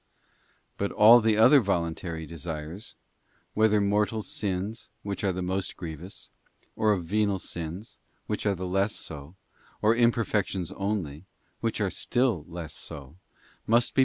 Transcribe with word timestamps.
But 0.77 0.91
all 0.91 1.19
the 1.21 1.37
other 1.37 1.59
voluntary 1.61 2.25
desires, 2.25 2.95
whether 3.53 3.79
mortal 3.79 4.23
sins, 4.23 4.89
which 5.03 5.23
are 5.23 5.31
the 5.31 5.43
most 5.43 5.77
grievous, 5.77 6.31
or 6.75 6.91
of 6.91 7.05
venial 7.05 7.37
sins, 7.37 7.99
which 8.25 8.47
are 8.47 8.55
less 8.55 8.95
so, 8.95 9.35
or 9.79 9.95
imperfections 9.95 10.71
only, 10.71 11.25
which 11.59 11.79
are 11.79 11.91
still 11.91 12.45
less 12.47 12.73
so, 12.73 13.17
must 13.67 13.93
be. 13.93 13.99